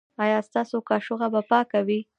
ایا 0.23 0.39
ستاسو 0.47 0.77
کاشوغه 0.89 1.27
به 1.33 1.41
پاکه 1.49 1.79
وي؟ 1.87 1.99